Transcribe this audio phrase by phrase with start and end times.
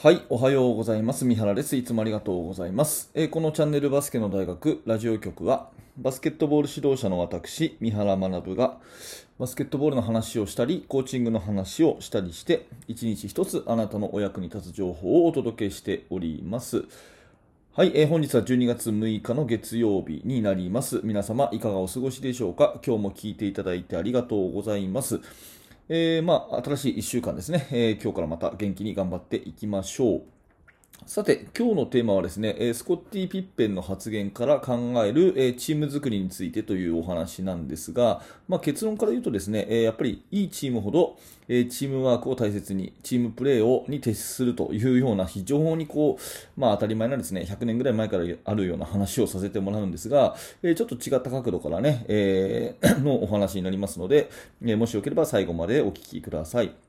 [0.00, 1.24] はい、おはようございます。
[1.24, 1.74] 三原です。
[1.74, 3.10] いつもありがとうございます。
[3.14, 8.78] えー、このチャンネルバスケの大学ラジオ局は、バスケットボール指導者の私、三原学が、
[9.40, 16.84] バスケットボールの話をしたり、コーチングの話をしたりして、一日一つあなたのお役に立つ情報をお届けしております。
[17.72, 21.00] はい、えー、本日は12月6日の月曜日になります。
[21.02, 22.80] 皆様、いかがお過ごしでしょうか？
[22.86, 25.20] 今日も聞いていただいてありがとうございます。
[25.90, 30.37] えー、まあ、新しい一週間ですね、えー、今日からまた元気に頑張っていきましょう。
[31.08, 41.16] さて、今日のテーマはですね、スコッティ・ピッペンの発言から考えるチーム作りについてというお話なんですが、まあ、結論から言うとですね、やっぱりいいチームほど
[41.48, 54.28] チームワークを大切に、チームプレーをに徹するというような非常にこう、まあ、当たり前なですね、100年ぐらい前からあるような話をさせてもらうんですが、ちょっと違った角度からね、え、 のお話になりますので、
[54.60, 56.87] もしよければ最後までお聞きください。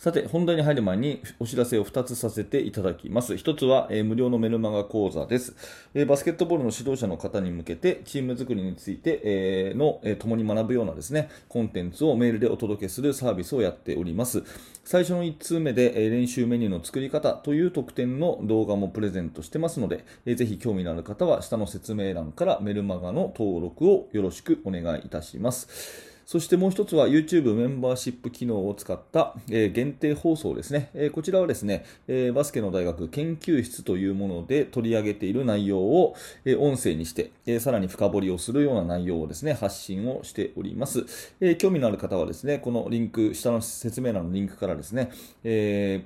[0.00, 3.34] さて、本題に入る前にお知らせを2つさせていただきます。
[3.34, 5.54] 1つは、えー、無料のメルマガ講座です、
[5.92, 14.42] えー、バスケットボールの指導者の方に向けて、チーム作りについて、えー、の、え共に学ぶようなですね、コンテンツをメールでお届けするサービスをやっております。
[14.86, 26.08] 最初の1通目で、え練習メニューの作り方という特典の動画もプレゼントしてますので、えー、ぜひ興味のある方は下の説明欄からメルマガの登録をよろしくお願いいたします。
[26.26, 41.06] そしてもう一つは YouTube メンバーシップ機能を使った、え、限定放送ですね、え、こちらはですね、え、バスケの大学研究室というもので取り上げている内容を、え音声にして、えさらに深掘りをするような内容をですね、発信をしております。
[41.40, 45.10] え興味のある方はですね、このリンク、下の説明欄のリンクからですね、
[45.44, 46.04] え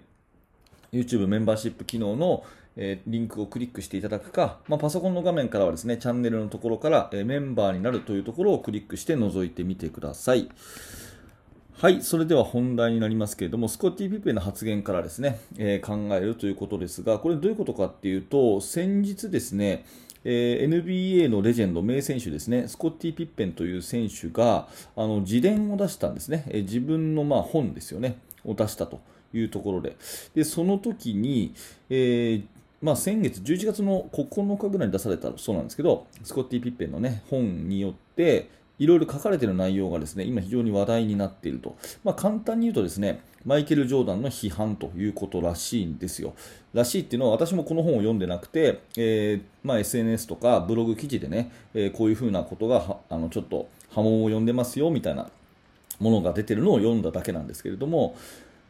[0.93, 2.45] YouTube メンバーシップ機能の
[2.77, 10.49] えー、リンクをクリックしていただくか、まあ、パソコンの画面からはですね、チャンネルのところから、えー、メンバーになるというところをクリックして覗いてみてください。
[11.77, 19.85] はい、それでは本題になりますけれども、スコッティ・ピッペの発言からですね、えー、考えるということですが、これどういうことかっていうと、先日ですね、
[20.25, 29.01] えー、NBA のレジェンド、名選手ですね、スコッティ・ピッペンという選手が、あの自伝を出したんですね、えー、自分のまあ本ですよね、を出したと
[29.35, 29.97] いうところで、
[30.35, 31.55] でその時に、
[31.91, 32.45] えー
[32.85, 41.79] まあ、先月、11月の9日ぐらいに出されたそうなんですけど、スコッティ・ピッペンの、ね、本によって、いろいろ書かれている内容がですね、今非常に話題になっていると。
[42.05, 46.35] まあ、簡単に言うとですね、マイケル・ジョーダンの批判ということらしいんですよ。
[46.75, 55.31] らしいっていうのは私もこの本を読んでなくて、えー、まあ、SNS とかブログ記事でね、えー、こういうふうなことがあのちょっと波紋を呼んでますよみたいな
[56.01, 58.15] ものが出てるのを読んだだけなんですけれども、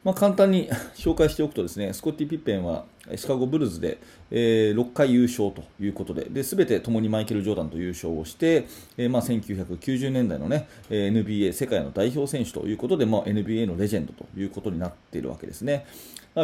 [0.04, 2.84] まあ、簡単に 紹介しておくとですね、スコッティ・ピッペンは
[3.16, 3.98] シカゴブルーズで、
[4.30, 8.66] えー、6回優勝ということで、すべて共にマイケル・ジョーダンと優勝をして、
[8.96, 15.86] えー、まあ、1990年代の、ね、NBA 世界の代表選手ということで、まあ、NBA のレジェンドということになっているわけですね。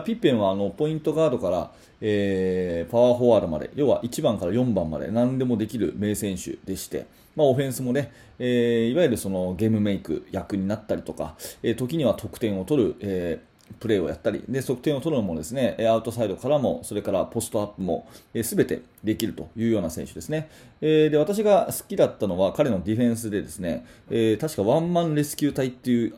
[0.04, 18.06] ピッペンはあのポイントガードから、えー、パワーフォワードまで、要は1番から4番まで何でもできる名選手でして、まあ、オフェンスもね、えー、いわゆるそのゲームメイク役になったりとか、えー、時には得点を取る、えープレーをやったり、で、測定を取るのもですね、アウトサイドからも、それからポストアップも、
[18.42, 20.48] す、べ、てできるというような選手ですね。
[20.81, 26.14] えー、で、私が好きだったのは、彼のディフェンスでですね、えー、確かワンマンレスキュー隊っていう、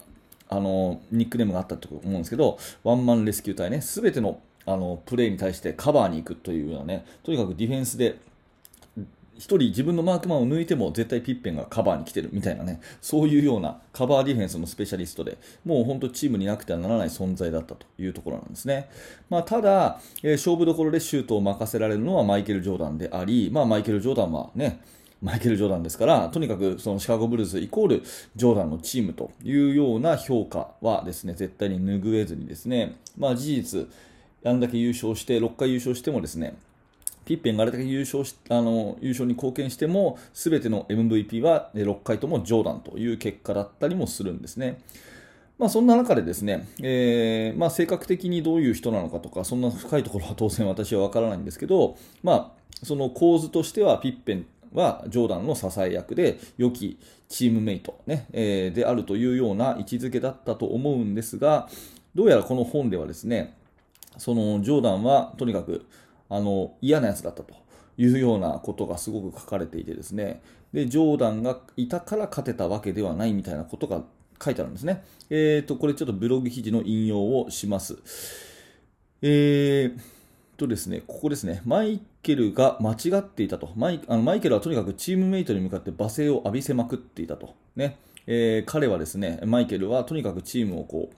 [0.49, 8.19] あの、ニックネームがあったと思うんですけど、ワンマンレスキュー隊ね、すべてのあのプレーに対してカバーに行くというようなね、とにかくディフェンスで
[9.39, 18.89] 1人自分のマークマンを抜いても絶対ピッペンがカバーに来てるみたいなね、そういうようなカバーディフェンスのスペシャリストで、もう本当チームになくてはならない存在だったというところなんですね。
[19.31, 24.81] まあ、ただ、えー、勝負どころでシュートを任せられるのはマイケル・ジョーダンであり、まあ、マイケル・ジョーダンはね、
[25.23, 28.03] マイケル・ジョーダンですから、とにかくそのシカゴブルーズイコール
[28.35, 33.89] ジョーダンのチームというような評価はですね、絶対に拭えずにですね、まあ事実、
[34.45, 36.57] あんだけ優勝して、6回優勝してもですね、
[37.25, 44.81] ピッペンがあれだけ優勝しあの優勝に貢献しても、すべての MVP は6回ともジョーダンという結果だったりもするんですね。
[45.59, 56.99] まあ、そんな中でですね、えー、まあ、性格的にどういう人なのかとか、そんな深いところは当然私は分からないんですけど、まあ、その構図としてはピッペンはジョーダンの支え役で、良き
[57.29, 61.69] チームメイト、ねえー、であるというような位置づけだったと思うんですが、
[62.15, 63.55] どうやらこの本ではですね、
[64.19, 65.87] そのジョーダンはとにかく
[66.35, 67.55] あの嫌なやつだったと
[67.97, 70.43] いうようなことがすごく書かれていてですね
[70.73, 74.03] でジョーダンがいたから勝てたわけではないみたいなことが
[74.43, 75.05] 書いてあるんですね。
[75.31, 77.99] えーと、これちょっとブログ記事の引用をします。
[79.23, 80.01] えー
[80.57, 83.71] とですね、ここですね、マイケルが間違っていたと。
[83.77, 87.55] マイあのマイケルはとにかくチームメイトに向かって罵声を浴びせまくっていたと。
[87.77, 91.17] ねえー、彼はですね、マイケルはとにかくチームをこう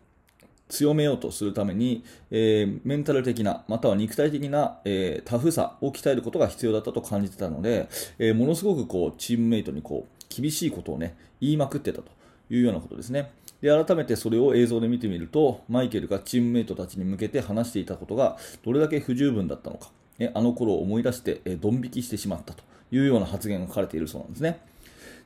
[0.68, 7.88] 強めようとするために、えー、メンタル的な、または肉体的な、えー、タフさを鍛えることが必要だったと感じてたので、
[8.18, 12.10] えー、ものすごくこうチームメイトにこう厳しいことをね、言いまくってたと
[12.50, 13.30] いうようなことですね。
[13.60, 24.60] で、改めてそれを映像で見てみると、マイケルがチームメイトたちに向けて話していたことがどれだけ不十分だったのか、えあの頃を思い出して、えドン引きしてしまったというような発言が書かれているそうなんですね。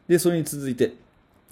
[0.09, 0.95] で、それに続いて、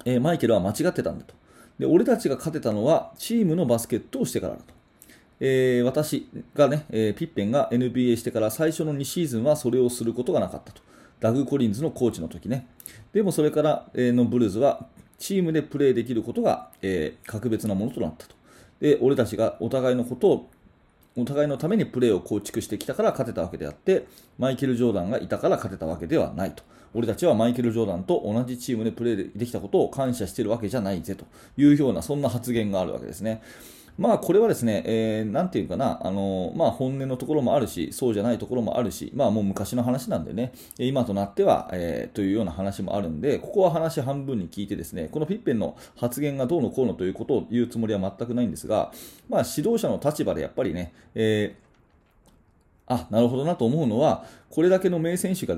[0.05, 1.33] えマイケルは間違ってたんだと。
[1.79, 4.73] で、俺たちが勝てたのはチームのバスケットをしてからだと。
[5.39, 10.81] えー、私がね、えー、ピッペンが NBA してから最初の2シーズンはそれをすることがなかったと。
[11.19, 12.67] ダグ・コリンズのコーチの時ね。
[13.13, 14.87] でもそれからのブルーズは
[15.17, 18.35] チームでプレーできることが、えー、格別なものとなったと。
[18.79, 20.49] で、俺たちがお互いのことを、
[21.17, 24.05] お互いのためにプレーを構築してきたから勝てたわけであって、
[24.37, 26.63] マイケル・ジョーダンがいたから勝てたわけではないと。
[26.93, 31.25] 俺たちはマイケル・ジョーダンと同じチームでプレーできたことを感謝してるわけじゃないぜと
[31.57, 33.41] いうような、そんな発言があるわけですね。
[33.97, 48.91] まあこれはですね、えー、なんていうかな、あのまあ本音のところもあるし、そうじゃないところもあるし、まあもう昔の話なんでね、今となっては、えー、というような話もあるんで、ここは話半分に聞いてですね、このフィッペンの発言がどうのこうのということを言うつもりは全くないんですが、
[49.29, 51.66] まあ指導者の立場でやっぱりね、えー
[52.87, 55.55] あ、なるほどなと思うのは、これだけの名選手が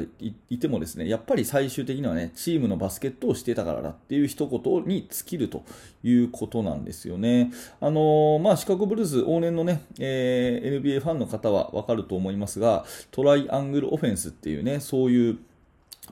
[0.49, 5.63] いてもですね、やっぱり最終的にはね、チームのバスケットをしてたからだっていう一言に尽きると
[6.03, 7.51] いうことなんですよね。
[7.81, 15.37] あの、まあ、シカゴブルーズ往年のね、えー、NBA ファンの方はわかると思いますが、トライアングルオフェンスっていうね、そういう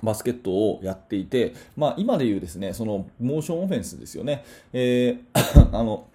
[0.03, 4.45] バスケットをやっていて、まあ、今で言うですね、そのモーションオフェンスですよね。
[4.71, 6.05] えー、あの、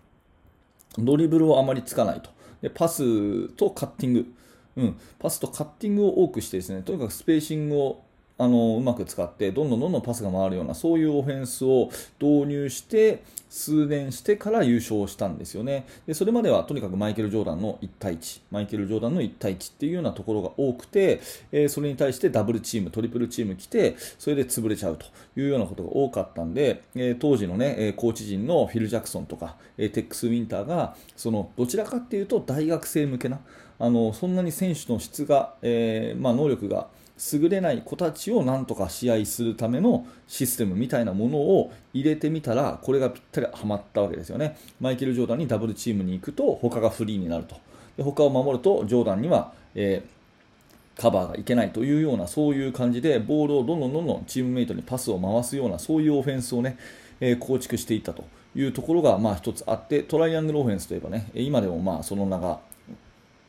[0.97, 2.31] ドリブルをあまりつかないと。
[2.61, 4.35] でパスとカッティング。
[4.77, 8.05] うん、パスとカッティングを多くしてですね、とにかくスペーシングを
[8.43, 11.91] あのうまく使って、どんどんどんどんパスが回るような、そういうオフェンスを
[12.21, 15.87] 導入して、数年してから優勝したんですよね。
[16.09, 21.21] で、それまではとにかくマイケル・ジョーダンの1対1、マイケル・ジョーダンの1対1っていうようなところが多くて、
[21.53, 25.07] えー、それに対してダブルチーム、トリプルチーム来て、それで潰れちゃうと
[25.37, 33.39] いうようなことが多かったんで、えー、当時のね、コーチ陣のフィル・ジャクソンとか、えテックス・ウィンターが、その、どちらかっていうと大学生向けな、
[33.79, 36.89] あのそんなに選手の質が、え、まあ、能力が
[37.33, 44.57] 優れない子たちをなんとか試合するためのシステムみたいなものを入れてみたらこれがぴったりはまったわけですよね。
[44.81, 47.57] マイケル・ジョーダンにダブルチームに行くと他がフリーになると
[47.97, 56.77] で他を守るとジョーダンには、えー、カバーがいけないというようなそういう感じでボールをどんどんどんどんチームメイトにパスを回すようなそういうオフェンスをね、
[57.21, 62.61] えー、構築していったというところがまあ一つあってトライアングルオフェンスといえばね今でもまあその名が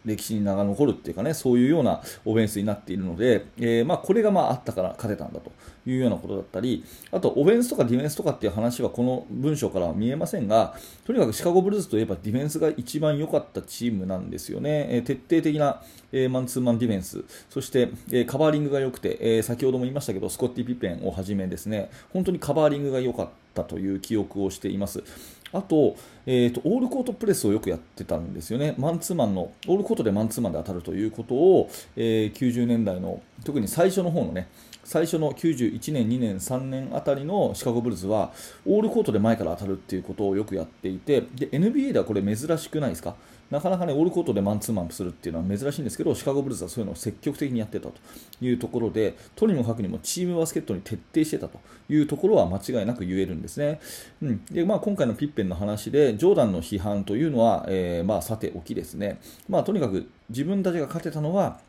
[0.05, 5.51] 歴史に名が残るっていうかね、そういうようなオフェンスになっているので、えー、まあ、これがまああったから勝てたんだと
[5.85, 14.87] いうようなことだったり、あとオフェンスとかディフェンスとかっていう話はこの文章からは見えませんが、とにかくシカゴブルーズといえばディフェンスが一番良かったチームなんですよね。
[14.89, 23.42] えー、徹底的な、えー、マンツーマンディフェンス、そして、えー、カバーリングが良くて、え先ほども言いましたけど、スコッティ・ピペンをはじめですね、本当にカバーリングが良かった。
[23.61, 25.03] という記憶をしています。
[25.51, 25.95] あと、
[26.25, 34.47] えーと、オールコートプレスをよくやってたんですよね、マンツーマンの、オールコートでマンツーマンで当たるということを、えー、90年代の、特に最初の方のね、
[34.83, 38.31] 最初の91年、2年、3年あたりのシカゴブルズは、
[38.65, 43.15] オールコートで前から当たるっていうことをよくやっていて、で NBA ではこれ珍しくないですか？
[43.53, 47.93] なかなかね、オールコートでマンツーマンするっていうのは珍しいんですけど、シカゴブルーズはそういうのを積極的にやってたと
[48.41, 53.79] いうところで、とにもかくにもチームバスケットに徹底してたというところは間違いなく言えるんですね。
[54.23, 54.45] うん。
[54.45, 59.21] で、まあ今回のピッペンの話で、ジョーダンの批判というのは、えー、まあさておきですね。
[59.47, 61.59] まあとにかく自分たちが勝てたのは、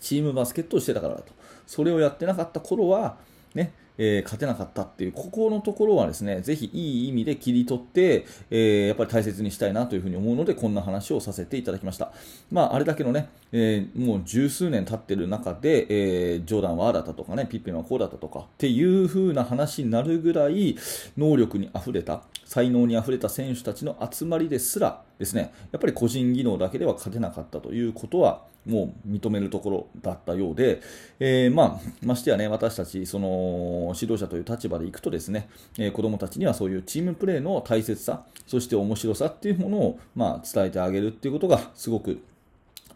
[0.00, 1.32] チームバスケットをしてたからだと。
[1.66, 3.16] それをやってなかった頃は、
[3.52, 12.12] ね、えー、勝てなかったっていう、ここのところはですね、ぜひいい意味で切り取って、えー、やっぱり大切にしたいなというふうに思うので、こんな話をさせていただきました。
[12.50, 15.86] まあ、あれだけのね、えー、もう十数年経ってる中で、
[16.34, 20.76] えジョーダンはああだったとかね、ピッペンはこうだったとかっていう風な話になるぐらい、
[21.16, 30.80] 能力に溢れた、才能に溢れた選手たちの集まりですらですね、やっぱり個人技能だけでは勝てなかったということは、もう認めるところだったようで、
[31.20, 42.20] えー、まあ、ましてやね、私たち、その、指導者という立場でいくとですね、えー、子供たちにはそういうチームプレーの大切さ、そして面白さっていうものを、まあ、伝えてあげるっていうことが、すごく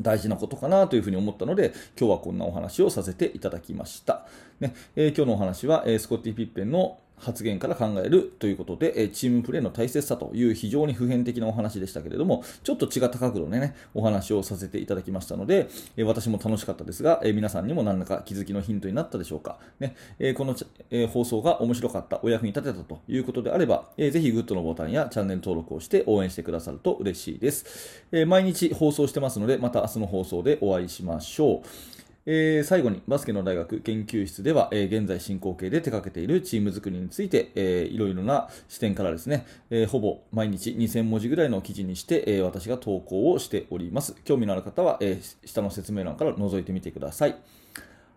[0.03, 4.27] 大事なことかなというふうに思ったので、今日はこんなお話をさせていただきました。
[4.59, 19.59] ねえー、今日のお話は、えー、スコッティ・ピッペンの発言から考えるということで、えチームプレーの大切さという非常に普遍的なお話でしたけれども、ちょっと違った角度でね、お話をさせていただきましたので、え私も楽しかったですが、え皆さんにも何らか気づきのヒントになったでしょうか。
[19.79, 20.57] ねえこの、
[20.91, 28.05] え放送が面白かった、お役に立てたということであれば、えぜひグッドのボタンやチャンネル登録をして応援してくださると嬉しいです。
[28.13, 32.00] え毎日放送してますので、また明日の放送でお会いしましょう。
[32.27, 44.15] えー、最後にバスケの大学研究室では、えー、現在進行形で手掛けているチーム作りについて、えー、いろいろな視点からですね、えー、ほぼ毎日2000文字ぐらいの記事にして、えー、私が投稿をしております。
[44.25, 47.37] 興味のある方は、えー、下の説明欄から覗いてみてください。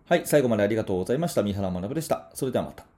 [0.05, 1.43] はい、最後までありがとうございました。
[1.43, 2.29] 三原学でした。
[2.33, 2.92] それではまた。